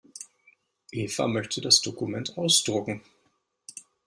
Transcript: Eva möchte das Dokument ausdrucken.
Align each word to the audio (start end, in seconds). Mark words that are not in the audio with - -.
Eva 0.91 1.27
möchte 1.27 1.61
das 1.61 1.79
Dokument 1.81 2.35
ausdrucken. 2.35 3.03